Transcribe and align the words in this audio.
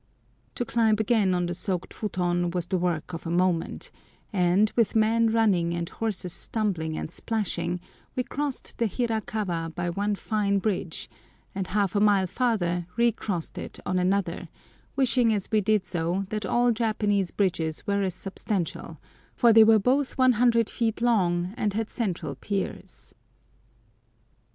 To 0.55 0.65
climb 0.65 0.95
again 0.97 1.35
on 1.35 1.45
the 1.45 1.53
soaked 1.53 1.93
futon 1.93 2.49
was 2.49 2.65
the 2.65 2.79
work 2.79 3.13
of 3.13 3.27
a 3.27 3.29
moment, 3.29 3.91
and, 4.33 4.73
with 4.75 4.95
men 4.95 5.27
running 5.29 5.75
and 5.75 5.87
horses 5.89 6.33
stumbling 6.33 6.97
and 6.97 7.11
splashing, 7.11 7.79
we 8.15 8.23
crossed 8.23 8.79
the 8.79 8.87
Hirakawa 8.87 9.71
by 9.75 9.91
one 9.91 10.15
fine 10.15 10.57
bridge, 10.57 11.07
and 11.53 11.67
half 11.67 11.95
a 11.95 11.99
mile 11.99 12.25
farther 12.25 12.87
re 12.97 13.11
crossed 13.11 13.59
it 13.59 13.79
on 13.85 13.99
another, 13.99 14.49
wishing 14.95 15.31
as 15.33 15.51
we 15.51 15.61
did 15.61 15.85
so 15.85 16.25
that 16.29 16.47
all 16.47 16.71
Japanese 16.71 17.29
bridges 17.29 17.85
were 17.85 18.01
as 18.01 18.15
substantial, 18.15 18.97
for 19.35 19.53
they 19.53 19.63
were 19.63 19.77
both 19.77 20.17
100 20.17 20.67
feet 20.67 20.99
long, 20.99 21.53
and 21.55 21.73
had 21.73 21.91
central 21.91 22.33
piers. 22.33 23.13